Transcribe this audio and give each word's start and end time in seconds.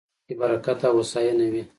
په 0.03 0.07
اتفاق 0.07 0.27
کې 0.27 0.33
برکت 0.39 0.79
او 0.87 0.93
هوساينه 0.99 1.45
وي 1.51 1.63